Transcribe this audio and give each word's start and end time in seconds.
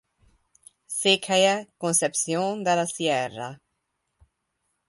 Székhelye 0.99 1.67
Concepción 1.77 2.63
de 2.63 2.75
la 2.75 2.85
Sierra. 2.87 3.49